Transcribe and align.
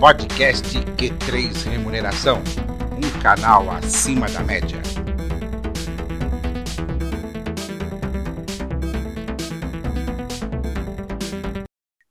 Podcast 0.00 0.66
Q3 0.96 1.68
Remuneração, 1.68 2.42
um 2.96 3.20
canal 3.20 3.70
acima 3.70 4.26
da 4.30 4.40
média. 4.40 4.80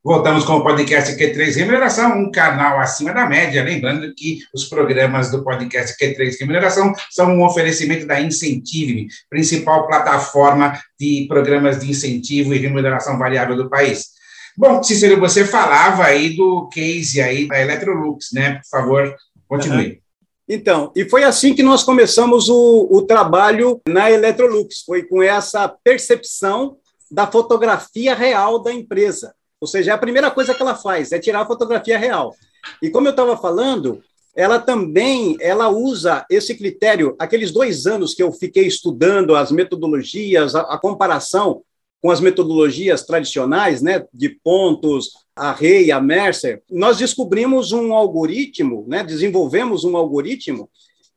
Voltamos 0.04 0.46
com 0.46 0.58
o 0.58 0.64
podcast 0.64 1.18
Q3 1.18 1.56
Remuneração, 1.56 2.16
um 2.16 2.30
canal 2.30 2.80
acima 2.80 3.12
da 3.12 3.26
média. 3.26 3.64
Lembrando 3.64 4.14
que 4.14 4.38
os 4.54 4.66
programas 4.66 5.32
do 5.32 5.44
podcast 5.44 5.98
Q3 5.98 6.42
Remuneração 6.42 6.94
são 7.10 7.32
um 7.32 7.44
oferecimento 7.44 8.06
da 8.06 8.22
Incentive, 8.22 9.08
principal 9.32 9.88
plataforma 9.88 10.80
de 11.00 11.26
programas 11.28 11.80
de 11.80 11.90
incentivo 11.90 12.54
e 12.54 12.60
remuneração 12.60 13.18
variável 13.18 13.56
do 13.56 13.68
país. 13.68 14.19
Bom, 14.60 14.84
Cícero, 14.84 15.18
você 15.18 15.46
falava 15.46 16.04
aí 16.04 16.36
do 16.36 16.68
case 16.68 17.22
aí 17.22 17.48
da 17.48 17.62
Electrolux, 17.62 18.34
né? 18.34 18.56
Por 18.56 18.70
favor, 18.70 19.16
continue. 19.48 20.02
Então, 20.50 20.92
e 20.94 21.10
foi 21.10 21.24
assim 21.24 21.56
que 21.56 21.64
nós 21.64 21.82
começamos 21.82 22.50
o, 22.50 22.86
o 22.92 23.04
trabalho 23.04 23.80
na 23.88 24.12
Electrolux, 24.12 24.82
foi 24.86 25.04
com 25.04 25.24
essa 25.24 25.66
percepção 25.82 26.76
da 27.10 27.26
fotografia 27.26 28.14
real 28.14 28.62
da 28.62 28.74
empresa. 28.74 29.34
Ou 29.62 29.68
seja, 29.68 29.92
é 29.92 29.94
a 29.94 29.98
primeira 29.98 30.30
coisa 30.30 30.54
que 30.54 30.62
ela 30.62 30.76
faz 30.76 31.14
é 31.14 31.20
tirar 31.20 31.44
a 31.44 31.48
fotografia 31.48 31.98
real. 31.98 32.36
E 32.82 32.90
como 32.90 33.08
eu 33.08 33.12
estava 33.12 33.38
falando, 33.38 34.04
ela 34.36 34.60
também 34.60 35.38
ela 35.40 35.70
usa 35.70 36.26
esse 36.30 36.54
critério, 36.54 37.16
aqueles 37.18 37.54
dois 37.54 37.88
anos 37.88 38.14
que 38.14 38.22
eu 38.22 38.34
fiquei 38.34 38.68
estudando 38.68 39.38
as 39.38 39.54
metodologias, 39.54 40.54
a, 40.54 40.64
a 40.64 40.78
comparação 40.78 41.62
com 42.02 42.12
as 42.12 42.22
metodologias 42.22 43.04
tradicionais, 43.04 43.82
né, 43.82 44.06
de 44.14 44.30
pontos, 44.30 45.12
a 45.36 45.52
Rey, 45.52 45.92
a 45.92 46.00
Mercer, 46.00 46.62
nós 46.70 46.98
descobrimos 46.98 47.72
um 47.72 47.94
algoritmo, 47.94 48.86
né, 48.88 49.04
desenvolvemos 49.04 49.84
um 49.84 49.96
algoritmo 49.98 50.70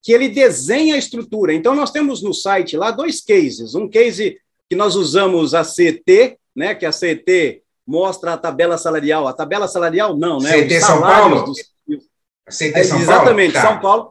que 0.02 0.12
ele 0.12 0.28
desenha 0.28 0.96
a 0.96 0.98
estrutura. 0.98 1.54
Então, 1.54 1.76
nós 1.76 1.92
temos 1.92 2.22
no 2.22 2.34
site 2.34 2.76
lá 2.76 2.90
dois 2.90 3.20
cases. 3.20 3.74
Um 3.76 3.88
case 3.88 4.36
que 4.68 4.74
nós 4.74 4.96
usamos 4.96 5.54
a 5.54 5.62
CT, 5.62 6.38
né, 6.54 6.74
que 6.74 6.84
a 6.84 6.90
CT 6.90 7.62
mostra 7.86 8.32
a 8.32 8.38
tabela 8.38 8.76
salarial. 8.76 9.28
A 9.28 9.32
tabela 9.32 9.68
salarial, 9.68 10.16
não, 10.16 10.38
né? 10.38 10.62
CT 10.62 10.80
São 10.80 11.00
Paulo? 11.00 11.44
Dos... 11.44 11.58
CT 12.48 12.84
São 12.84 12.98
Exatamente, 12.98 13.52
Paulo? 13.52 13.68
Tá. 13.68 13.72
São 13.72 13.80
Paulo. 13.80 14.10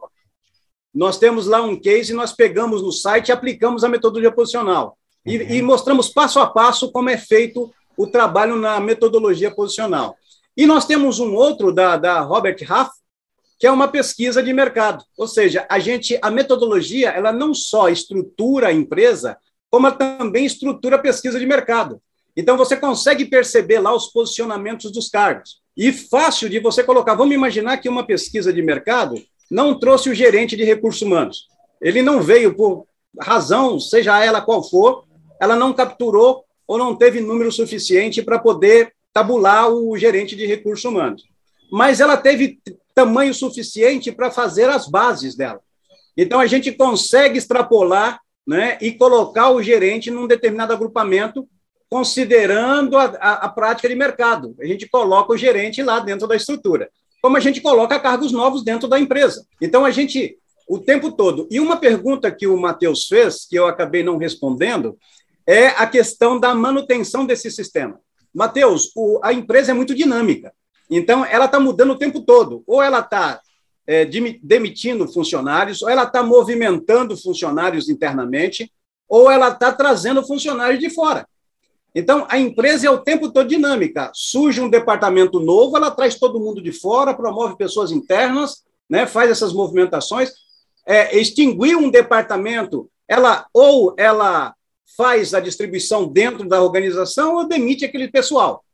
Nós 0.94 1.18
temos 1.18 1.46
lá 1.46 1.62
um 1.62 1.78
case, 1.78 2.12
nós 2.12 2.32
pegamos 2.32 2.82
no 2.82 2.92
site 2.92 3.28
e 3.28 3.32
aplicamos 3.32 3.84
a 3.84 3.88
metodologia 3.88 4.32
posicional. 4.32 4.98
E, 5.24 5.38
uhum. 5.38 5.50
e 5.50 5.62
mostramos 5.62 6.08
passo 6.08 6.40
a 6.40 6.46
passo 6.46 6.90
como 6.90 7.10
é 7.10 7.16
feito 7.16 7.72
o 7.96 8.06
trabalho 8.06 8.56
na 8.56 8.80
metodologia 8.80 9.50
posicional. 9.50 10.16
E 10.56 10.66
nós 10.66 10.86
temos 10.86 11.18
um 11.18 11.34
outro 11.34 11.72
da, 11.72 11.96
da 11.96 12.20
Robert 12.20 12.58
Half, 12.68 12.90
que 13.58 13.66
é 13.66 13.70
uma 13.70 13.88
pesquisa 13.88 14.42
de 14.42 14.52
mercado. 14.52 15.04
Ou 15.16 15.28
seja, 15.28 15.66
a 15.68 15.78
gente, 15.78 16.18
a 16.20 16.30
metodologia, 16.30 17.10
ela 17.10 17.32
não 17.32 17.54
só 17.54 17.88
estrutura 17.88 18.68
a 18.68 18.72
empresa, 18.72 19.38
como 19.70 19.86
ela 19.86 19.96
também 19.96 20.44
estrutura 20.44 20.96
a 20.96 20.98
pesquisa 20.98 21.38
de 21.38 21.46
mercado. 21.46 22.02
Então, 22.36 22.56
você 22.56 22.76
consegue 22.76 23.24
perceber 23.24 23.78
lá 23.78 23.94
os 23.94 24.08
posicionamentos 24.08 24.90
dos 24.90 25.08
cargos. 25.08 25.60
E 25.76 25.92
fácil 25.92 26.48
de 26.48 26.58
você 26.58 26.82
colocar. 26.82 27.14
Vamos 27.14 27.34
imaginar 27.34 27.78
que 27.78 27.88
uma 27.88 28.04
pesquisa 28.04 28.52
de 28.52 28.60
mercado 28.60 29.22
não 29.50 29.78
trouxe 29.78 30.10
o 30.10 30.14
gerente 30.14 30.56
de 30.56 30.64
recursos 30.64 31.02
humanos. 31.02 31.46
Ele 31.80 32.02
não 32.02 32.22
veio 32.22 32.54
por 32.54 32.86
razão, 33.20 33.78
seja 33.78 34.22
ela 34.24 34.40
qual 34.40 34.62
for, 34.62 35.04
ela 35.42 35.56
não 35.56 35.72
capturou 35.72 36.44
ou 36.68 36.78
não 36.78 36.94
teve 36.94 37.20
número 37.20 37.50
suficiente 37.50 38.22
para 38.22 38.38
poder 38.38 38.94
tabular 39.12 39.68
o 39.68 39.98
gerente 39.98 40.36
de 40.36 40.46
recursos 40.46 40.84
humanos. 40.84 41.24
Mas 41.68 41.98
ela 41.98 42.16
teve 42.16 42.60
tamanho 42.94 43.34
suficiente 43.34 44.12
para 44.12 44.30
fazer 44.30 44.68
as 44.68 44.86
bases 44.86 45.34
dela. 45.34 45.58
Então, 46.16 46.38
a 46.38 46.46
gente 46.46 46.70
consegue 46.70 47.38
extrapolar 47.38 48.20
né, 48.46 48.78
e 48.80 48.92
colocar 48.92 49.50
o 49.50 49.60
gerente 49.60 50.12
num 50.12 50.28
determinado 50.28 50.72
agrupamento 50.72 51.48
considerando 51.90 52.96
a, 52.96 53.06
a, 53.06 53.32
a, 53.46 53.48
prática 53.48 53.88
de 53.88 53.96
mercado. 53.96 54.54
A 54.60 54.66
gente 54.66 54.88
coloca 54.88 55.32
o 55.32 55.36
gerente 55.36 55.82
lá 55.82 55.98
dentro 55.98 56.28
da 56.28 56.36
estrutura, 56.36 56.88
como 57.20 57.36
a 57.36 57.40
gente 57.40 57.60
coloca 57.60 57.98
cargos 57.98 58.30
novos 58.30 58.62
dentro 58.62 58.86
da 58.86 59.00
empresa. 59.00 59.44
Então, 59.60 59.84
a 59.84 59.90
gente, 59.90 60.38
o 60.68 60.78
tempo 60.78 61.10
todo. 61.10 61.48
E 61.50 61.58
uma 61.58 61.76
pergunta 61.76 62.30
que 62.30 62.46
o 62.46 62.56
Matheus 62.56 63.08
fez, 63.08 63.44
que 63.44 63.56
eu 63.56 63.66
acabei 63.66 64.04
não 64.04 64.18
respondendo, 64.18 64.96
é 65.46 65.68
a 65.68 65.86
questão 65.86 66.38
da 66.38 66.54
manutenção 66.54 67.26
desse 67.26 67.50
sistema. 67.50 68.00
Matheus, 68.34 68.90
a 69.22 69.32
empresa 69.32 69.72
é 69.72 69.74
muito 69.74 69.94
dinâmica, 69.94 70.52
então 70.88 71.24
ela 71.24 71.46
está 71.46 71.58
mudando 71.58 71.92
o 71.92 71.98
tempo 71.98 72.20
todo. 72.20 72.62
Ou 72.66 72.82
ela 72.82 73.00
está 73.00 73.40
é, 73.86 74.04
demitindo 74.42 75.08
funcionários, 75.08 75.82
ou 75.82 75.88
ela 75.88 76.04
está 76.04 76.22
movimentando 76.22 77.16
funcionários 77.16 77.88
internamente, 77.88 78.72
ou 79.08 79.30
ela 79.30 79.48
está 79.48 79.72
trazendo 79.72 80.24
funcionários 80.26 80.80
de 80.80 80.90
fora. 80.90 81.26
Então, 81.94 82.26
a 82.28 82.38
empresa 82.38 82.86
é 82.86 82.90
o 82.90 83.02
tempo 83.02 83.30
todo 83.30 83.48
dinâmica. 83.48 84.10
Surge 84.14 84.60
um 84.60 84.70
departamento 84.70 85.38
novo, 85.38 85.76
ela 85.76 85.90
traz 85.90 86.14
todo 86.14 86.40
mundo 86.40 86.62
de 86.62 86.72
fora, 86.72 87.12
promove 87.12 87.56
pessoas 87.56 87.92
internas, 87.92 88.64
né, 88.88 89.06
faz 89.06 89.30
essas 89.30 89.52
movimentações. 89.52 90.30
É, 90.86 91.16
extinguir 91.18 91.76
um 91.76 91.90
departamento, 91.90 92.90
ela 93.06 93.46
ou 93.52 93.94
ela 93.98 94.54
faz 94.96 95.34
a 95.34 95.40
distribuição 95.40 96.06
dentro 96.06 96.48
da 96.48 96.62
organização 96.62 97.36
ou 97.36 97.48
demite 97.48 97.84
aquele 97.84 98.08
pessoal. 98.08 98.64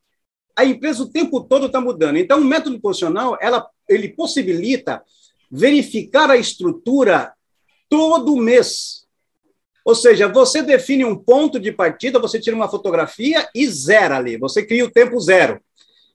A 0.56 0.64
empresa 0.64 1.02
o 1.02 1.08
tempo 1.08 1.40
todo 1.40 1.66
está 1.66 1.80
mudando. 1.80 2.16
Então, 2.16 2.40
o 2.40 2.44
método 2.44 2.80
posicional, 2.80 3.38
ela, 3.40 3.68
ele 3.88 4.08
possibilita 4.08 5.02
verificar 5.50 6.30
a 6.30 6.36
estrutura 6.36 7.32
todo 7.88 8.36
mês. 8.36 9.06
Ou 9.84 9.94
seja, 9.94 10.28
você 10.28 10.60
define 10.60 11.04
um 11.04 11.16
ponto 11.16 11.58
de 11.58 11.72
partida, 11.72 12.18
você 12.18 12.38
tira 12.38 12.54
uma 12.54 12.68
fotografia 12.68 13.48
e 13.54 13.66
zera 13.66 14.16
ali, 14.16 14.36
você 14.36 14.64
cria 14.66 14.84
o 14.84 14.90
tempo 14.90 15.18
zero. 15.18 15.60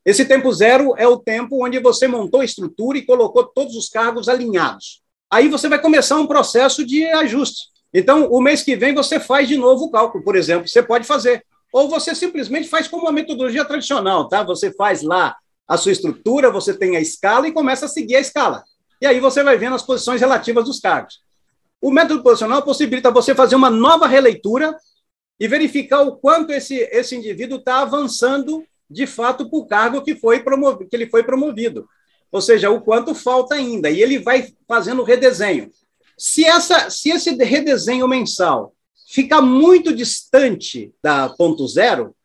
Esse 0.06 0.26
tempo 0.26 0.52
zero 0.52 0.94
é 0.98 1.08
o 1.08 1.18
tempo 1.18 1.66
onde 1.66 1.80
você 1.80 2.08
montou 2.08 2.42
a 2.42 2.46
estrutura 2.46 2.98
e 2.98 3.06
colocou 3.06 3.46
todos 3.46 3.76
os 3.76 3.90
cargos 3.90 4.28
alinhados. 4.28 5.02
Aí 5.32 5.48
você 5.48 5.68
vai 5.68 5.80
começar 5.80 6.18
um 6.18 6.28
processo 6.28 6.86
de 6.86 7.06
ajuste. 7.06 7.73
Então, 7.94 8.28
o 8.32 8.42
mês 8.42 8.64
que 8.64 8.76
vem 8.76 8.94
você 8.94 9.20
faz 9.20 9.48
de 9.48 9.56
novo 9.56 9.86
o 9.86 9.92
cálculo, 9.92 10.24
por 10.24 10.36
exemplo, 10.36 10.68
você 10.68 10.82
pode 10.82 11.06
fazer. 11.06 11.46
Ou 11.72 11.90
você 11.90 12.16
simplesmente 12.16 12.68
faz 12.68 12.88
como 12.88 13.04
uma 13.04 13.12
metodologia 13.12 13.66
tradicional, 13.66 14.28
tá? 14.28 14.44
Você 14.44 14.72
faz 14.74 15.02
lá 15.02 15.36
a 15.68 15.78
sua 15.78 15.92
estrutura, 15.92 16.52
você 16.52 16.74
tem 16.74 16.96
a 16.96 17.02
escala 17.02 17.48
e 17.48 17.52
começa 17.52 17.86
a 17.86 17.90
seguir 17.90 18.16
a 18.16 18.20
escala. 18.20 18.64
E 19.02 19.06
aí 19.06 19.20
você 19.20 19.44
vai 19.44 19.58
vendo 19.58 19.76
as 19.76 19.84
posições 19.84 20.22
relativas 20.22 20.66
dos 20.66 20.80
cargos. 20.80 21.22
O 21.82 21.92
método 21.92 22.24
posicional 22.24 22.62
possibilita 22.62 23.12
você 23.12 23.36
fazer 23.36 23.56
uma 23.56 23.70
nova 23.70 24.08
releitura 24.08 24.76
e 25.40 25.48
verificar 25.48 26.02
o 26.02 26.16
quanto 26.16 26.52
esse, 26.52 26.76
esse 26.92 27.16
indivíduo 27.16 27.58
está 27.58 27.82
avançando 27.82 28.64
de 28.90 29.06
fato 29.06 29.50
para 29.50 29.60
o 29.60 29.66
cargo 29.66 30.02
que, 30.02 30.16
foi 30.16 30.40
promovido, 30.42 30.90
que 30.90 30.96
ele 30.96 31.10
foi 31.10 31.24
promovido. 31.24 31.88
Ou 32.32 32.42
seja, 32.42 32.70
o 32.70 32.82
quanto 32.82 33.14
falta 33.14 33.56
ainda. 33.56 33.90
E 33.90 34.02
ele 34.02 34.20
vai 34.20 34.54
fazendo 34.68 35.04
redesenho. 35.04 35.70
Se, 36.18 36.46
essa, 36.46 36.90
se 36.90 37.10
esse 37.10 37.32
redesenho 37.36 38.08
mensal 38.08 38.74
ficar 39.08 39.42
muito 39.42 39.94
distante 39.94 40.94
da 41.02 41.30
ponto 41.30 41.68
zero, 41.68 42.16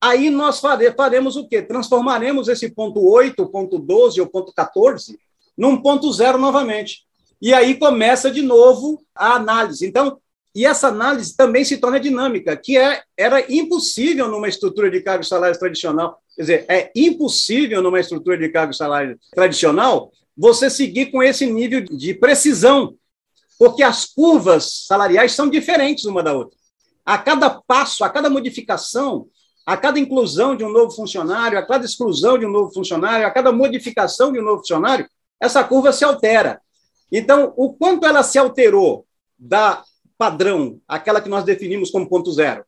aí 0.00 0.30
nós 0.30 0.60
fare, 0.60 0.92
faremos 0.92 1.36
o 1.36 1.48
quê? 1.48 1.60
Transformaremos 1.62 2.48
esse 2.48 2.70
ponto 2.70 3.00
8, 3.00 3.46
ponto 3.48 3.78
12 3.78 4.20
ou 4.20 4.26
ponto 4.26 4.52
14 4.52 5.18
num 5.56 5.76
ponto 5.76 6.10
zero 6.12 6.38
novamente. 6.38 7.04
E 7.40 7.52
aí 7.52 7.76
começa 7.76 8.30
de 8.30 8.42
novo 8.42 9.02
a 9.14 9.34
análise. 9.34 9.86
Então, 9.86 10.18
e 10.54 10.66
essa 10.66 10.88
análise 10.88 11.36
também 11.36 11.64
se 11.64 11.78
torna 11.78 12.00
dinâmica, 12.00 12.56
que 12.56 12.76
é, 12.76 13.02
era 13.16 13.40
impossível 13.52 14.28
numa 14.28 14.48
estrutura 14.48 14.90
de 14.90 15.00
cargos 15.00 15.28
salários 15.28 15.58
tradicional. 15.58 16.20
Quer 16.34 16.42
dizer, 16.42 16.64
é 16.68 16.90
impossível 16.94 17.82
numa 17.82 18.00
estrutura 18.00 18.36
de 18.36 18.48
cargos 18.48 18.76
salários 18.76 19.18
tradicional 19.32 20.10
você 20.36 20.70
seguir 20.70 21.10
com 21.10 21.22
esse 21.22 21.46
nível 21.46 21.82
de 21.82 22.14
precisão, 22.14 22.94
porque 23.60 23.82
as 23.82 24.06
curvas 24.06 24.86
salariais 24.86 25.32
são 25.32 25.46
diferentes 25.46 26.06
uma 26.06 26.22
da 26.22 26.32
outra. 26.32 26.58
A 27.04 27.18
cada 27.18 27.50
passo, 27.50 28.02
a 28.02 28.08
cada 28.08 28.30
modificação, 28.30 29.28
a 29.66 29.76
cada 29.76 30.00
inclusão 30.00 30.56
de 30.56 30.64
um 30.64 30.72
novo 30.72 30.92
funcionário, 30.92 31.58
a 31.58 31.62
cada 31.62 31.84
exclusão 31.84 32.38
de 32.38 32.46
um 32.46 32.50
novo 32.50 32.72
funcionário, 32.72 33.26
a 33.26 33.30
cada 33.30 33.52
modificação 33.52 34.32
de 34.32 34.40
um 34.40 34.42
novo 34.42 34.60
funcionário, 34.60 35.06
essa 35.38 35.62
curva 35.62 35.92
se 35.92 36.02
altera. 36.02 36.58
Então, 37.12 37.52
o 37.54 37.74
quanto 37.74 38.06
ela 38.06 38.22
se 38.22 38.38
alterou 38.38 39.06
da 39.38 39.84
padrão, 40.16 40.80
aquela 40.88 41.20
que 41.20 41.28
nós 41.28 41.44
definimos 41.44 41.90
como 41.90 42.08
ponto 42.08 42.32
zero, 42.32 42.64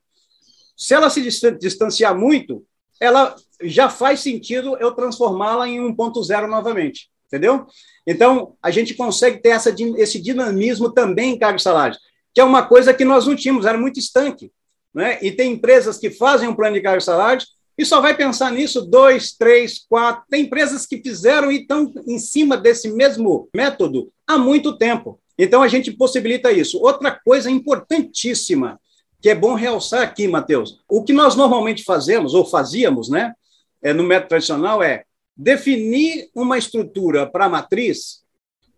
se 0.76 0.92
ela 0.92 1.08
se 1.08 1.22
distanciar 1.58 2.14
muito, 2.14 2.66
ela 3.00 3.34
já 3.62 3.88
faz 3.88 4.20
sentido 4.20 4.76
eu 4.78 4.92
transformá-la 4.92 5.66
em 5.66 5.80
um 5.80 5.94
ponto 5.94 6.22
zero 6.22 6.46
novamente, 6.46 7.10
entendeu? 7.28 7.66
Então, 8.06 8.54
a 8.62 8.70
gente 8.70 8.94
consegue 8.94 9.38
ter 9.40 9.50
essa, 9.50 9.74
esse 9.96 10.20
dinamismo 10.20 10.90
também 10.90 11.34
em 11.34 11.38
cargos 11.38 11.62
salários, 11.62 11.98
que 12.34 12.40
é 12.40 12.44
uma 12.44 12.66
coisa 12.66 12.92
que 12.92 13.04
nós 13.04 13.26
não 13.26 13.36
tínhamos, 13.36 13.66
era 13.66 13.78
muito 13.78 14.00
estanque. 14.00 14.50
Né? 14.92 15.18
E 15.22 15.30
tem 15.30 15.52
empresas 15.52 15.98
que 15.98 16.10
fazem 16.10 16.48
um 16.48 16.54
plano 16.54 16.74
de 16.74 16.82
cargos 16.82 17.04
salários 17.04 17.46
e 17.78 17.84
só 17.84 18.00
vai 18.00 18.16
pensar 18.16 18.52
nisso 18.52 18.82
dois, 18.82 19.32
três, 19.32 19.86
quatro. 19.88 20.24
Tem 20.28 20.42
empresas 20.42 20.84
que 20.84 20.98
fizeram 20.98 21.50
e 21.50 21.62
estão 21.62 21.92
em 22.06 22.18
cima 22.18 22.56
desse 22.56 22.90
mesmo 22.90 23.48
método 23.54 24.12
há 24.26 24.36
muito 24.36 24.76
tempo. 24.76 25.18
Então, 25.38 25.62
a 25.62 25.68
gente 25.68 25.90
possibilita 25.90 26.52
isso. 26.52 26.78
Outra 26.78 27.10
coisa 27.10 27.50
importantíssima, 27.50 28.78
que 29.20 29.30
é 29.30 29.34
bom 29.34 29.54
realçar 29.54 30.02
aqui, 30.02 30.28
Matheus, 30.28 30.80
o 30.88 31.02
que 31.02 31.12
nós 31.12 31.34
normalmente 31.34 31.84
fazemos, 31.84 32.34
ou 32.34 32.44
fazíamos, 32.44 33.08
né, 33.08 33.32
é, 33.80 33.92
no 33.92 34.02
método 34.02 34.30
tradicional, 34.30 34.82
é 34.82 35.04
definir 35.36 36.30
uma 36.34 36.58
estrutura 36.58 37.26
para 37.26 37.46
a 37.46 37.48
matriz 37.48 38.22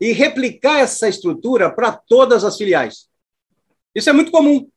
e 0.01 0.13
replicar 0.13 0.81
essa 0.81 1.09
estrutura 1.09 1.71
para 1.71 1.93
todas 1.93 2.45
as 2.45 2.57
filiais. 2.57 3.09
Isso 3.95 4.11
é 4.11 4.13
muito 4.13 4.31
comum, 4.31 4.69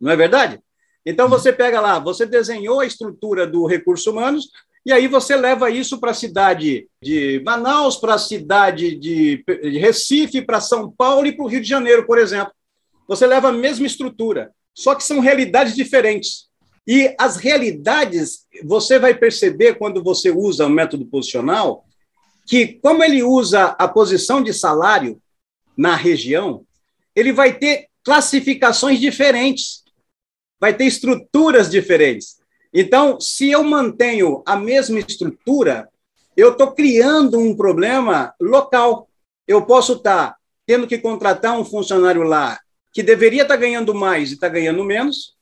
não 0.00 0.10
é 0.12 0.16
verdade? 0.16 0.60
Então, 1.06 1.28
você 1.28 1.52
pega 1.52 1.80
lá, 1.80 1.98
você 1.98 2.24
desenhou 2.24 2.80
a 2.80 2.86
estrutura 2.86 3.46
do 3.46 3.66
recursos 3.66 4.06
humanos, 4.06 4.48
e 4.86 4.92
aí 4.92 5.08
você 5.08 5.36
leva 5.36 5.70
isso 5.70 5.98
para 5.98 6.10
a 6.10 6.14
cidade 6.14 6.88
de 7.02 7.42
Manaus, 7.44 7.96
para 7.96 8.14
a 8.14 8.18
cidade 8.18 8.94
de 8.96 9.42
Recife, 9.80 10.42
para 10.42 10.60
São 10.60 10.90
Paulo 10.90 11.26
e 11.26 11.32
para 11.32 11.44
o 11.44 11.48
Rio 11.48 11.60
de 11.60 11.68
Janeiro, 11.68 12.06
por 12.06 12.18
exemplo. 12.18 12.52
Você 13.08 13.26
leva 13.26 13.48
a 13.48 13.52
mesma 13.52 13.86
estrutura, 13.86 14.50
só 14.74 14.94
que 14.94 15.04
são 15.04 15.20
realidades 15.20 15.74
diferentes. 15.74 16.48
E 16.86 17.14
as 17.18 17.36
realidades, 17.36 18.46
você 18.62 18.98
vai 18.98 19.14
perceber 19.14 19.74
quando 19.74 20.02
você 20.02 20.30
usa 20.30 20.66
o 20.66 20.70
método 20.70 21.06
posicional, 21.06 21.84
que 22.46 22.78
como 22.82 23.02
ele 23.02 23.22
usa 23.22 23.68
a 23.78 23.88
posição 23.88 24.42
de 24.42 24.52
salário 24.52 25.20
na 25.76 25.96
região, 25.96 26.64
ele 27.16 27.32
vai 27.32 27.56
ter 27.56 27.88
classificações 28.02 29.00
diferentes 29.00 29.84
vai 30.64 30.74
ter 30.74 30.86
estruturas 30.86 31.70
diferentes. 31.70 32.38
Então, 32.72 33.20
se 33.20 33.50
eu 33.50 33.62
mantenho 33.62 34.42
a 34.46 34.56
mesma 34.56 34.98
estrutura, 34.98 35.86
eu 36.34 36.52
estou 36.52 36.72
criando 36.72 37.38
um 37.38 37.54
problema 37.54 38.34
local. 38.40 39.06
Eu 39.46 39.66
posso 39.66 39.92
estar 39.92 40.30
tá 40.30 40.36
tendo 40.64 40.86
que 40.86 40.96
contratar 40.96 41.58
um 41.58 41.66
funcionário 41.66 42.22
lá 42.22 42.58
que 42.94 43.02
deveria 43.02 43.42
estar 43.42 43.56
tá 43.56 43.60
ganhando 43.60 43.94
mais 43.94 44.30
e 44.30 44.34
está 44.34 44.48
ganhando 44.48 44.82
menos, 44.82 45.33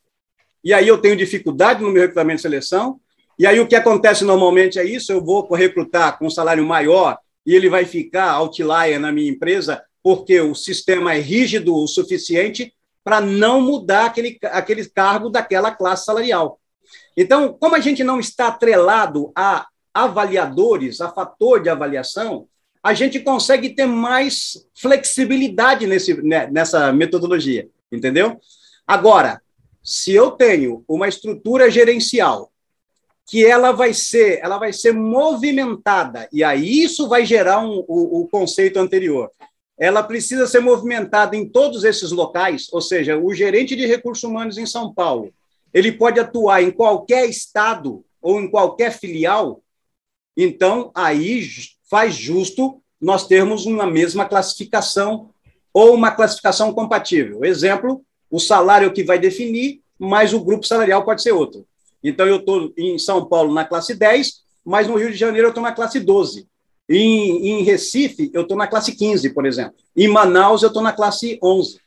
e 0.65 0.73
aí 0.73 0.87
eu 0.87 0.99
tenho 0.99 1.17
dificuldade 1.17 1.83
no 1.83 1.91
meu 1.91 2.03
recrutamento 2.03 2.37
de 2.37 2.43
seleção, 2.43 3.01
e 3.39 3.47
aí 3.47 3.59
o 3.61 3.67
que 3.67 3.75
acontece 3.75 4.25
normalmente 4.25 4.79
é 4.79 4.85
isso, 4.85 5.13
eu 5.13 5.25
vou 5.25 5.49
recrutar 5.53 6.19
com 6.19 6.27
um 6.27 6.31
salário 6.31 6.65
maior 6.65 7.19
e 7.45 7.55
ele 7.55 7.69
vai 7.69 7.85
ficar 7.85 8.31
outlier 8.33 9.01
na 9.01 9.11
minha 9.11 9.31
empresa 9.31 9.83
porque 10.03 10.41
o 10.41 10.55
sistema 10.55 11.15
é 11.15 11.21
rígido 11.21 11.75
o 11.75 11.87
suficiente 11.87 12.73
para 13.05 13.21
não 13.21 13.61
mudar 13.61 14.07
aquele, 14.07 14.39
aquele 14.45 14.85
cargo 14.89 15.29
daquela 15.29 15.71
classe 15.71 16.05
salarial. 16.05 16.61
Então, 17.17 17.57
como 17.59 17.75
a 17.75 17.81
gente 17.81 18.05
não 18.05 18.21
está 18.21 18.49
atrelado 18.49 19.33
a 19.35 19.67
avaliadores, 19.93 21.01
a 21.01 21.11
fator 21.11 21.63
de 21.63 21.69
avaliação, 21.69 22.47
a 22.83 22.95
gente 22.95 23.21
consegue 23.21 23.71
ter 23.71 23.87
mais 23.87 24.67
flexibilidade 24.75 25.87
nesse, 25.87 26.21
né, 26.23 26.49
nessa 26.51 26.93
metodologia, 26.93 27.69
entendeu? 27.91 28.41
Agora, 28.87 29.41
se 29.83 30.13
eu 30.13 30.31
tenho 30.31 30.85
uma 30.89 31.09
estrutura 31.09 31.71
gerencial 31.71 32.51
que 33.27 33.45
ela 33.45 33.73
vai 33.73 33.95
ser, 33.95 34.41
ela 34.43 34.59
vai 34.59 34.73
ser 34.73 34.93
movimentada 34.93 36.29
e 36.33 36.43
aí 36.45 36.83
isso 36.83 37.09
vai 37.09 37.25
gerar 37.25 37.61
um, 37.61 37.85
o, 37.89 38.23
o 38.23 38.29
conceito 38.29 38.79
anterior 38.79 39.31
ela 39.83 40.03
precisa 40.03 40.47
ser 40.47 40.61
movimentada 40.61 41.37
em 41.37 41.49
todos 41.49 41.83
esses 41.83 42.13
locais, 42.13 42.69
ou 42.71 42.81
seja, 42.81 43.19
o 43.19 43.35
gerente 43.35 43.75
de 43.75 43.85
recursos 43.85 44.23
humanos 44.23 44.57
em 44.57 44.65
São 44.65 44.95
Paulo, 44.95 45.33
ele 45.75 45.91
pode 45.91 46.21
atuar 46.21 46.63
em 46.63 46.71
qualquer 46.71 47.29
estado 47.29 48.05
ou 48.21 48.41
em 48.41 48.49
qualquer 48.49 48.93
filial, 48.93 49.61
então 50.37 50.93
aí 50.95 51.45
faz 51.91 52.15
justo 52.15 52.81
nós 53.01 53.27
termos 53.27 53.67
uma 53.67 53.85
mesma 53.85 54.25
classificação 54.25 55.31
ou 55.75 55.95
uma 55.95 56.13
classificação 56.13 56.73
compatível. 56.73 57.45
Exemplo, 57.45 58.05
o 58.33 58.41
salário 58.41 58.93
que 58.93 59.05
vai 59.05 59.19
definir, 59.19 59.83
mas 59.99 60.33
o 60.33 60.43
grupo 60.43 60.67
salarial 60.67 61.05
pode 61.05 61.23
ser 61.23 61.33
outro. 61.33 61.67
Então, 62.03 62.27
eu 62.27 62.37
estou 62.37 62.73
em 62.79 62.99
São 62.99 63.27
Paulo 63.27 63.53
na 63.53 63.63
classe 63.63 63.95
10, 63.95 64.41
mas 64.65 64.89
no 64.89 64.97
Rio 64.97 65.13
de 65.13 65.17
Janeiro 65.19 65.49
eu 65.49 65.51
estou 65.51 65.63
na 65.63 65.71
classe 65.71 66.01
12. 66.01 66.49
Em, 66.89 67.49
em 67.49 67.63
Recife, 67.63 68.31
eu 68.33 68.43
estou 68.43 68.57
na 68.57 68.67
classe 68.67 68.97
15, 68.97 69.35
por 69.35 69.45
exemplo. 69.45 69.75
Em 69.95 70.09
Manaus, 70.09 70.63
eu 70.63 70.69
estou 70.69 70.83
na 70.83 70.93
classe 70.93 71.39
11. 71.43 71.79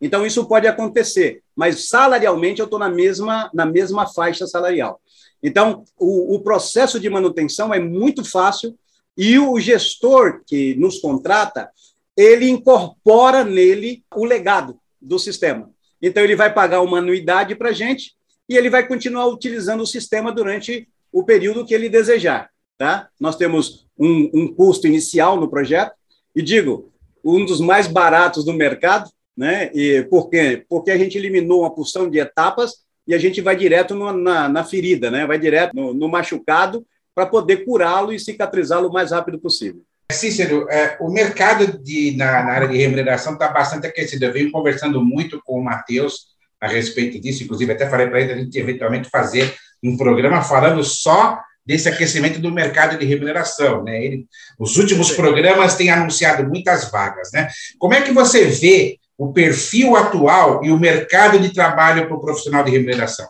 Então, 0.00 0.26
isso 0.26 0.44
pode 0.46 0.66
acontecer, 0.66 1.40
mas 1.54 1.88
salarialmente 1.88 2.60
eu 2.60 2.64
estou 2.64 2.80
na 2.80 2.90
mesma, 2.90 3.48
na 3.54 3.64
mesma 3.64 4.08
faixa 4.08 4.44
salarial. 4.46 5.00
Então, 5.40 5.84
o, 5.96 6.34
o 6.34 6.40
processo 6.40 6.98
de 6.98 7.08
manutenção 7.08 7.72
é 7.72 7.78
muito 7.78 8.24
fácil 8.24 8.76
e 9.16 9.38
o 9.38 9.58
gestor 9.60 10.42
que 10.44 10.74
nos 10.74 10.98
contrata, 10.98 11.70
ele 12.16 12.48
incorpora 12.48 13.44
nele 13.44 14.02
o 14.14 14.24
legado 14.24 14.78
do 15.00 15.18
sistema. 15.18 15.70
Então, 16.00 16.22
ele 16.22 16.36
vai 16.36 16.52
pagar 16.52 16.80
uma 16.82 16.98
anuidade 16.98 17.54
para 17.54 17.70
a 17.70 17.72
gente 17.72 18.14
e 18.48 18.56
ele 18.56 18.70
vai 18.70 18.86
continuar 18.86 19.26
utilizando 19.26 19.82
o 19.82 19.86
sistema 19.86 20.30
durante 20.32 20.88
o 21.12 21.24
período 21.24 21.64
que 21.64 21.74
ele 21.74 21.88
desejar. 21.88 22.50
Tá? 22.78 23.08
Nós 23.18 23.36
temos 23.36 23.86
um, 23.98 24.30
um 24.32 24.54
custo 24.54 24.86
inicial 24.86 25.40
no 25.40 25.48
projeto, 25.48 25.92
e 26.34 26.42
digo, 26.42 26.92
um 27.24 27.44
dos 27.44 27.60
mais 27.60 27.86
baratos 27.86 28.44
do 28.44 28.52
mercado, 28.52 29.10
né? 29.36 29.70
E 29.74 30.02
por 30.10 30.28
quê? 30.28 30.64
Porque 30.68 30.90
a 30.90 30.98
gente 30.98 31.16
eliminou 31.16 31.60
uma 31.60 31.74
porção 31.74 32.08
de 32.08 32.18
etapas 32.18 32.84
e 33.06 33.14
a 33.14 33.18
gente 33.18 33.40
vai 33.40 33.56
direto 33.56 33.94
no, 33.94 34.12
na, 34.12 34.48
na, 34.48 34.64
ferida, 34.64 35.10
né? 35.10 35.26
Vai 35.26 35.38
direto 35.38 35.74
no, 35.74 35.94
no 35.94 36.08
machucado 36.08 36.86
para 37.14 37.26
poder 37.26 37.64
curá-lo 37.64 38.12
e 38.12 38.20
cicatrizá-lo 38.20 38.88
o 38.88 38.92
mais 38.92 39.10
rápido 39.10 39.38
possível. 39.38 39.82
Cícero, 40.12 40.68
é, 40.70 40.96
o 41.00 41.10
mercado 41.10 41.78
de, 41.82 42.16
na, 42.16 42.44
na 42.44 42.52
área 42.52 42.68
de 42.68 42.76
remuneração 42.76 43.32
está 43.32 43.48
bastante 43.48 43.86
aquecido. 43.86 44.24
Eu 44.24 44.32
venho 44.32 44.52
conversando 44.52 45.04
muito 45.04 45.40
com 45.44 45.58
o 45.58 45.64
Matheus 45.64 46.36
a 46.60 46.68
respeito 46.68 47.20
disso, 47.20 47.42
inclusive 47.42 47.72
até 47.72 47.88
falei 47.88 48.06
para 48.06 48.20
ele 48.20 48.32
a 48.32 48.36
gente 48.36 48.58
eventualmente 48.58 49.10
fazer 49.10 49.54
um 49.82 49.96
programa 49.96 50.42
falando 50.42 50.82
só 50.82 51.40
desse 51.64 51.88
aquecimento 51.88 52.38
do 52.38 52.52
mercado 52.52 52.96
de 52.96 53.04
remuneração. 53.04 53.82
Né? 53.82 54.04
Ele, 54.04 54.26
os 54.58 54.76
últimos 54.76 55.10
programas 55.10 55.74
têm 55.74 55.90
anunciado 55.90 56.48
muitas 56.48 56.90
vagas. 56.90 57.30
Né? 57.32 57.48
Como 57.78 57.92
é 57.92 58.00
que 58.00 58.12
você 58.12 58.46
vê 58.46 58.98
o 59.18 59.32
perfil 59.32 59.96
atual 59.96 60.64
e 60.64 60.70
o 60.70 60.78
mercado 60.78 61.38
de 61.40 61.52
trabalho 61.52 62.06
para 62.06 62.16
o 62.16 62.20
profissional 62.20 62.62
de 62.62 62.70
remuneração? 62.70 63.28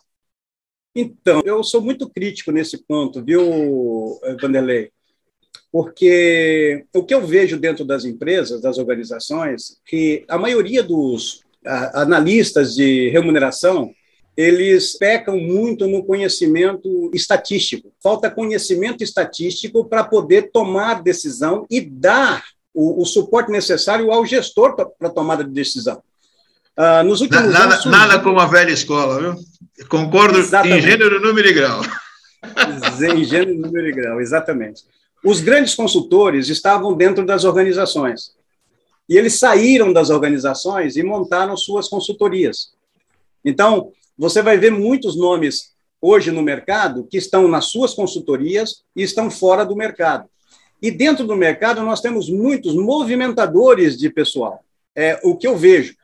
Então, 0.95 1.43
eu 1.45 1.63
sou 1.63 1.81
muito 1.81 2.09
crítico 2.09 2.53
nesse 2.53 2.79
ponto, 2.87 3.23
viu, 3.25 4.19
Vanderlei? 4.41 4.91
Porque 5.71 6.85
o 6.95 7.03
que 7.03 7.15
eu 7.15 7.27
vejo 7.27 7.57
dentro 7.57 7.85
das 7.85 8.05
empresas, 8.05 8.61
das 8.61 8.79
organizações, 8.79 9.79
que 9.87 10.25
a 10.29 10.39
maioria 10.39 10.83
dos 10.83 11.41
analistas 11.95 12.75
de 12.75 13.09
remuneração 13.11 13.93
eles 14.37 14.97
pecam 14.99 15.39
muito 15.39 15.89
no 15.89 16.05
conhecimento 16.05 17.11
estatístico. 17.15 17.91
Falta 18.03 18.31
conhecimento 18.31 19.03
estatístico 19.03 19.89
para 19.89 20.05
poder 20.05 20.51
tomar 20.53 21.03
decisão 21.03 21.67
e 21.71 21.81
dar 21.81 22.45
o, 22.75 23.01
o 23.01 23.07
suporte 23.07 23.51
necessário 23.51 24.13
ao 24.13 24.27
gestor 24.27 24.77
para 24.77 25.09
a 25.09 25.11
tomada 25.11 25.43
de 25.43 25.51
decisão. 25.51 26.03
Uh, 26.79 27.03
nos 27.05 27.23
últimos 27.23 27.51
nada, 27.51 27.75
anos, 27.75 27.87
nada 27.87 28.19
como 28.19 28.39
a 28.39 28.45
velha 28.45 28.71
escola, 28.71 29.19
viu? 29.19 29.87
Concordo 29.89 30.39
exatamente. 30.39 30.79
em 30.79 30.91
gênero, 30.91 31.19
número 31.19 31.49
e 31.49 31.53
grau. 31.55 31.81
em 33.17 33.25
gênero, 33.25 33.55
número 33.55 33.89
e 33.89 33.93
grau, 33.93 34.21
exatamente. 34.21 34.83
Os 35.27 35.41
grandes 35.41 35.75
consultores 35.75 36.49
estavam 36.49 36.95
dentro 36.95 37.27
das 37.27 37.43
organizações. 37.43 38.31
E 39.09 39.17
eles 39.17 39.41
saíram 39.41 39.93
das 39.93 40.09
organizações 40.09 40.97
e 40.97 41.03
montaram 41.03 41.57
suas 41.57 41.89
consultorias. 41.89 42.73
Então, 43.45 43.91
você 44.17 44.41
vai 44.41 44.57
ver 44.57 44.71
muitos 44.71 45.17
nomes 45.17 45.73
hoje 46.01 46.31
no 46.31 46.43
mercado 46.43 47.09
que 47.11 47.17
estão 47.17 47.49
nas 47.49 47.65
suas 47.65 47.93
consultorias 47.93 48.85
e 48.95 49.03
estão 49.03 49.29
fora 49.29 49.65
do 49.67 49.75
mercado. 49.75 50.29
E 50.81 50.93
dentro 50.93 51.27
do 51.27 51.35
mercado 51.35 51.83
nós 51.83 52.01
temos 52.01 52.31
muitos 52.31 52.77
movimentadores 52.77 53.99
de 53.99 54.09
pessoal. 54.09 54.61
É 54.95 55.19
o 55.25 55.37
que 55.37 55.49
eu 55.49 55.57
vejo. 55.57 55.97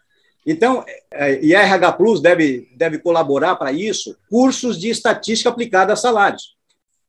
Então, 0.44 0.84
é, 1.12 1.40
e 1.40 1.54
a 1.54 1.62
RH 1.62 1.92
Plus 1.92 2.20
deve, 2.20 2.68
deve 2.74 2.98
colaborar 2.98 3.54
para 3.54 3.70
isso, 3.70 4.16
cursos 4.28 4.80
de 4.80 4.90
estatística 4.90 5.48
aplicada 5.48 5.92
a 5.92 5.96
salários, 5.96 6.56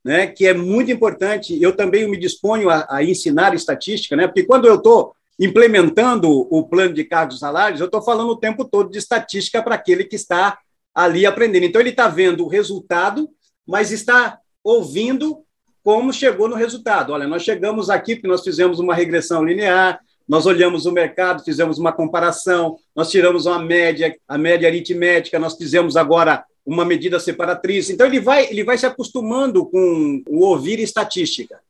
né, 0.04 0.26
que 0.26 0.46
é 0.46 0.52
muito 0.52 0.92
importante. 0.92 1.60
Eu 1.60 1.74
também 1.74 2.08
me 2.08 2.16
disponho 2.16 2.68
a, 2.68 2.86
a 2.90 3.02
ensinar 3.02 3.54
estatística, 3.54 4.14
né, 4.14 4.26
porque 4.26 4.44
quando 4.44 4.66
eu 4.66 4.74
estou 4.74 5.14
implementando 5.38 6.30
o 6.30 6.68
plano 6.68 6.94
de 6.94 7.04
cargos 7.04 7.36
e 7.36 7.38
salários, 7.40 7.80
eu 7.80 7.86
estou 7.86 8.02
falando 8.02 8.30
o 8.30 8.36
tempo 8.36 8.64
todo 8.64 8.90
de 8.90 8.98
estatística 8.98 9.62
para 9.62 9.74
aquele 9.74 10.04
que 10.04 10.16
está 10.16 10.58
ali 10.94 11.26
aprendendo. 11.26 11.64
Então, 11.64 11.80
ele 11.80 11.90
está 11.90 12.06
vendo 12.06 12.44
o 12.44 12.48
resultado, 12.48 13.28
mas 13.66 13.90
está 13.90 14.38
ouvindo 14.62 15.42
como 15.82 16.12
chegou 16.12 16.48
no 16.48 16.54
resultado. 16.54 17.12
Olha, 17.12 17.26
nós 17.26 17.42
chegamos 17.42 17.90
aqui 17.90 18.14
porque 18.14 18.28
nós 18.28 18.42
fizemos 18.42 18.78
uma 18.78 18.94
regressão 18.94 19.44
linear, 19.44 20.00
nós 20.26 20.46
olhamos 20.46 20.86
o 20.86 20.92
mercado, 20.92 21.44
fizemos 21.44 21.78
uma 21.78 21.92
comparação, 21.92 22.78
nós 22.96 23.10
tiramos 23.10 23.44
uma 23.44 23.58
média, 23.58 24.16
a 24.26 24.38
média 24.38 24.66
aritmética, 24.66 25.38
nós 25.38 25.56
fizemos 25.56 25.96
agora 25.96 26.44
uma 26.64 26.84
medida 26.84 27.20
separatriz. 27.20 27.90
Então, 27.90 28.06
ele 28.06 28.20
vai, 28.20 28.46
ele 28.50 28.64
vai 28.64 28.78
se 28.78 28.86
acostumando 28.86 29.66
com 29.66 30.22
o 30.28 30.40
ouvir 30.40 30.80
estatística 30.80 31.60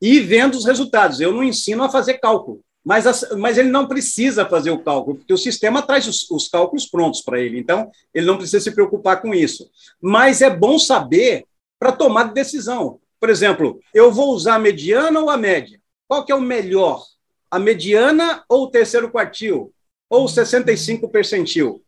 e 0.00 0.20
vendo 0.20 0.54
os 0.54 0.64
resultados. 0.64 1.20
Eu 1.20 1.32
não 1.32 1.42
ensino 1.42 1.82
a 1.82 1.88
fazer 1.88 2.14
cálculo, 2.14 2.60
mas, 2.84 3.04
mas 3.38 3.56
ele 3.56 3.70
não 3.70 3.88
precisa 3.88 4.44
fazer 4.44 4.70
o 4.70 4.82
cálculo, 4.82 5.16
porque 5.16 5.32
o 5.32 5.38
sistema 5.38 5.80
traz 5.80 6.06
os, 6.06 6.30
os 6.30 6.48
cálculos 6.48 6.86
prontos 6.86 7.22
para 7.22 7.40
ele. 7.40 7.58
Então, 7.58 7.90
ele 8.12 8.26
não 8.26 8.36
precisa 8.36 8.60
se 8.60 8.72
preocupar 8.72 9.22
com 9.22 9.34
isso. 9.34 9.70
Mas 10.00 10.42
é 10.42 10.50
bom 10.50 10.78
saber 10.78 11.46
para 11.78 11.92
tomar 11.92 12.32
decisão. 12.32 12.98
Por 13.18 13.30
exemplo, 13.30 13.80
eu 13.94 14.12
vou 14.12 14.34
usar 14.34 14.56
a 14.56 14.58
mediana 14.58 15.20
ou 15.20 15.30
a 15.30 15.36
média? 15.36 15.80
Qual 16.06 16.24
que 16.24 16.32
é 16.32 16.34
o 16.34 16.40
melhor? 16.40 17.02
A 17.50 17.58
mediana 17.58 18.44
ou 18.48 18.64
o 18.64 18.70
terceiro 18.70 19.10
quartil? 19.10 19.72
Ou 20.10 20.24
o 20.24 20.28
65 20.28 21.08
percentil? 21.08 21.83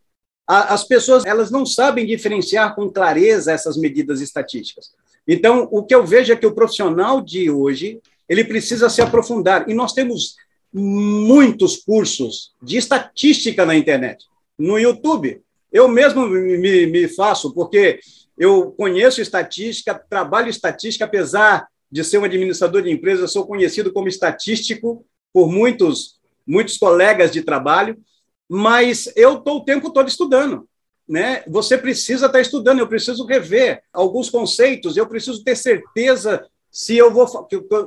As 0.47 0.85
pessoas 0.85 1.25
elas 1.25 1.51
não 1.51 1.67
sabem 1.67 2.07
diferenciar 2.07 2.75
com 2.75 2.89
clareza 2.89 3.53
essas 3.53 3.77
medidas 3.77 4.21
estatísticas. 4.21 4.93
Então, 5.27 5.69
o 5.73 5.83
que 5.83 5.95
eu 5.95 6.07
vejo 6.07 6.33
é 6.33 6.37
que 6.37 6.47
o 6.47 6.55
profissional 6.55 7.21
de 7.21 7.51
hoje 7.51 8.01
ele 8.29 8.45
precisa 8.45 8.89
se 8.89 9.03
aprofundar. 9.03 9.69
E 9.69 9.75
nós 9.75 9.93
temos 9.93 10.37
muitos 10.73 11.77
cursos 11.77 12.55
de 12.63 12.77
estatística 12.77 13.65
na 13.65 13.75
internet, 13.75 14.25
no 14.59 14.79
YouTube. 14.79 15.43
Eu 15.73 15.89
mesmo 15.89 16.29
me, 16.29 16.87
me 16.87 17.09
faço, 17.09 17.53
porque 17.53 17.99
eu 18.39 18.73
conheço 18.73 19.21
estatística, 19.21 19.95
trabalho 19.95 20.49
estatística, 20.49 21.05
apesar 21.05 21.67
de 21.91 22.05
ser 22.05 22.19
um 22.19 22.25
administrador 22.25 22.83
de 22.83 22.91
empresas, 22.91 23.33
sou 23.33 23.47
conhecido 23.47 23.93
como 23.93 24.09
estatístico 24.09 25.05
por 25.33 25.51
muitos, 25.51 26.19
muitos 26.47 26.77
colegas 26.77 27.31
de 27.31 27.43
trabalho 27.43 27.97
mas 28.49 29.11
eu 29.17 29.39
estou 29.39 29.59
o 29.59 29.65
tempo 29.65 29.91
todo 29.91 30.09
estudando. 30.09 30.69
Né? 31.09 31.43
Você 31.47 31.79
precisa 31.79 32.27
estar 32.27 32.39
tá 32.39 32.41
estudando, 32.41 32.81
eu 32.81 32.89
preciso 32.89 33.25
rever 33.27 33.83
alguns 33.93 34.29
conceitos, 34.29 34.97
eu 34.97 35.07
preciso 35.07 35.43
ter 35.45 35.57
certeza 35.57 36.47
se 36.71 36.97
eu 36.97 37.13
vou 37.13 37.27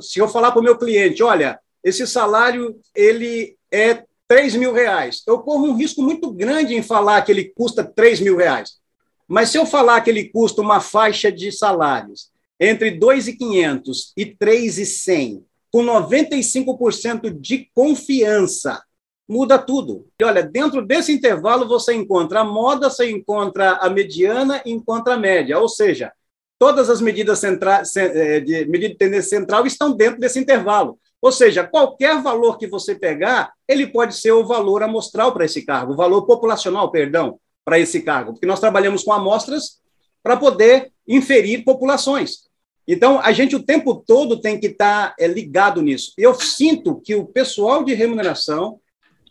se 0.01 0.19
eu 0.19 0.27
falar 0.27 0.51
para 0.51 0.61
o 0.61 0.63
meu 0.63 0.77
cliente, 0.77 1.21
olha, 1.21 1.59
esse 1.83 2.07
salário 2.07 2.79
ele 2.95 3.55
é 3.71 4.03
3 4.27 4.55
mil 4.55 4.73
reais. 4.73 5.21
Eu 5.27 5.39
corro 5.39 5.67
um 5.67 5.75
risco 5.75 6.01
muito 6.01 6.31
grande 6.31 6.75
em 6.75 6.81
falar 6.81 7.21
que 7.21 7.31
ele 7.31 7.45
custa 7.45 7.83
3 7.83 8.19
mil 8.19 8.37
reais. 8.37 8.79
Mas 9.27 9.49
se 9.49 9.57
eu 9.57 9.65
falar 9.65 10.01
que 10.01 10.09
ele 10.09 10.29
custa 10.29 10.61
uma 10.61 10.79
faixa 10.79 11.31
de 11.31 11.51
salários 11.51 12.31
entre 12.59 12.97
2.500 12.97 14.11
e 14.17 14.25
3.100, 14.25 15.43
com 15.71 15.83
95% 15.83 17.39
de 17.39 17.69
confiança, 17.73 18.83
muda 19.29 19.59
tudo. 19.59 20.07
E 20.19 20.23
olha, 20.23 20.41
dentro 20.41 20.81
desse 20.83 21.13
intervalo 21.13 21.67
você 21.67 21.93
encontra 21.93 22.39
a 22.39 22.43
moda, 22.43 22.89
você 22.89 23.11
encontra 23.11 23.73
a 23.73 23.87
mediana 23.87 24.59
e 24.65 24.71
encontra 24.71 25.13
a 25.13 25.17
média, 25.17 25.59
ou 25.59 25.69
seja, 25.69 26.11
todas 26.57 26.89
as 26.89 26.99
medidas 26.99 27.37
centrais 27.37 27.95
é, 27.95 28.39
de 28.39 28.65
medida 28.65 28.93
de 28.93 28.97
tendência 28.97 29.37
central 29.37 29.67
estão 29.67 29.91
dentro 29.91 30.19
desse 30.19 30.39
intervalo. 30.39 30.97
Ou 31.21 31.31
seja, 31.31 31.67
qualquer 31.67 32.21
valor 32.21 32.57
que 32.57 32.65
você 32.65 32.95
pegar, 32.95 33.53
ele 33.67 33.85
pode 33.87 34.15
ser 34.15 34.31
o 34.31 34.45
valor 34.45 34.81
amostral 34.81 35.31
para 35.31 35.45
esse 35.45 35.63
cargo, 35.63 35.93
o 35.93 35.95
valor 35.95 36.25
populacional, 36.25 36.89
perdão, 36.89 37.39
para 37.63 37.77
esse 37.77 38.01
cargo, 38.01 38.33
porque 38.33 38.47
nós 38.47 38.59
trabalhamos 38.59 39.03
com 39.03 39.13
amostras 39.13 39.79
para 40.23 40.35
poder 40.37 40.91
inferir 41.07 41.63
populações. 41.63 42.49
Então, 42.87 43.19
a 43.19 43.31
gente 43.31 43.55
o 43.55 43.63
tempo 43.63 43.93
todo 43.95 44.41
tem 44.41 44.59
que 44.59 44.67
estar 44.67 45.13
é, 45.19 45.27
ligado 45.27 45.81
nisso. 45.81 46.13
Eu 46.17 46.33
sinto 46.33 46.99
que 46.99 47.13
o 47.13 47.25
pessoal 47.25 47.83
de 47.83 47.93
remuneração 47.93 48.79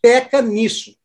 peca 0.00 0.42
nisso. 0.42 0.96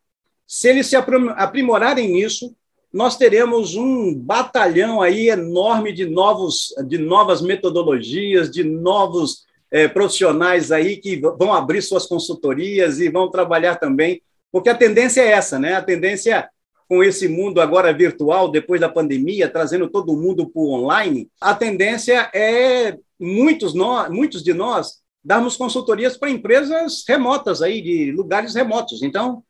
Se 0.47 0.69
eles 0.69 0.87
se 0.87 0.95
aprimorarem 0.95 2.09
nisso, 2.09 2.55
nós 2.91 3.17
teremos 3.17 3.75
um 3.75 4.13
batalhão 4.13 5.01
aí 5.01 5.29
enorme 5.29 5.91
de 5.91 6.05
novos, 6.05 6.73
de 6.87 6.99
novas 6.99 7.41
metodologias, 7.41 8.51
de 8.51 8.63
novos 8.63 9.45
é, 9.71 9.87
profissionais 9.87 10.71
aí 10.71 10.97
que 10.97 11.19
vão 11.19 11.51
abrir 11.51 11.81
suas 11.81 12.05
consultorias 12.05 12.99
e 12.99 13.09
vão 13.09 13.31
trabalhar 13.31 13.77
também, 13.77 14.21
porque 14.51 14.69
a 14.69 14.75
tendência 14.75 15.21
é 15.21 15.31
essa, 15.31 15.57
né? 15.57 15.73
A 15.73 15.81
tendência 15.81 16.47
com 16.87 17.03
esse 17.03 17.27
mundo 17.27 17.59
agora 17.59 17.91
virtual, 17.91 18.51
depois 18.51 18.79
da 18.79 18.87
pandemia, 18.87 19.49
trazendo 19.49 19.89
todo 19.89 20.15
mundo 20.15 20.47
para 20.47 20.61
o 20.61 20.73
online, 20.73 21.27
a 21.41 21.55
tendência 21.55 22.29
é 22.31 22.95
muitos, 23.19 23.73
muitos 24.11 24.43
de 24.43 24.53
nós 24.53 25.02
darmos 25.23 25.55
consultorias 25.55 26.17
para 26.17 26.29
empresas 26.29 27.03
remotas 27.07 27.61
aí, 27.61 27.81
de 27.81 28.11
lugares 28.11 28.53
remotos. 28.53 29.01
Então, 29.01 29.43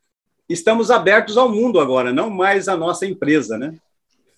estamos 0.48 0.92
abertos 0.92 1.38
ao 1.38 1.50
mundo 1.50 1.80
agora, 1.80 2.13
não 2.13 2.30
mais 2.30 2.68
a 2.68 2.77
nossa 2.77 3.06
empresa, 3.06 3.58
né? 3.58 3.75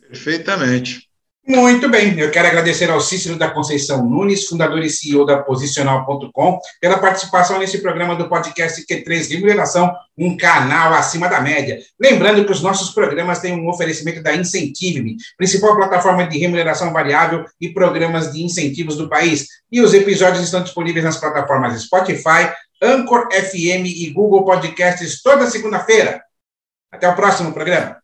Perfeitamente. 0.08 1.10
Muito 1.48 1.88
bem, 1.88 2.18
eu 2.18 2.32
quero 2.32 2.48
agradecer 2.48 2.90
ao 2.90 3.00
Cícero 3.00 3.38
da 3.38 3.52
Conceição 3.52 4.04
Nunes, 4.04 4.48
fundador 4.48 4.84
e 4.84 4.90
CEO 4.90 5.28
da 5.28 5.44
Posicional.com, 5.44 6.60
pela 6.82 6.98
participação 6.98 7.60
nesse 7.60 7.84
programa 7.84 8.16
do 8.16 8.28
podcast 8.28 8.84
Q3 8.84 9.30
Remuneração, 9.30 9.96
um 10.18 10.36
canal 10.36 10.96
acima 10.96 11.30
da 11.30 11.40
média. 11.40 11.78
Lembrando 12.02 12.44
que 12.44 12.52
os 12.52 12.64
nossos 12.64 12.96
programas 12.96 13.38
têm 13.38 13.54
um 13.54 13.70
oferecimento 13.70 14.24
da 14.24 14.36
Incentive, 14.36 15.18
principal 15.38 15.76
plataforma 15.76 16.28
de 16.28 16.40
remuneração 16.40 16.92
variável 16.92 17.46
e 17.62 17.70
programas 17.70 18.34
de 18.34 18.44
incentivos 18.44 18.98
do 18.98 19.08
país. 19.08 19.46
E 19.72 19.82
os 19.82 19.94
episódios 19.94 20.44
estão 20.44 20.64
disponíveis 20.64 21.06
nas 21.06 21.18
plataformas 21.18 21.80
Spotify, 21.80 22.52
Anchor 22.82 23.28
FM 23.32 23.86
e 23.86 24.10
Google 24.10 24.46
Podcasts 24.46 25.22
toda 25.22 25.48
segunda-feira. 25.48 26.24
Até 26.92 27.08
o 27.08 27.16
próximo 27.16 27.54
programa. 27.54 28.04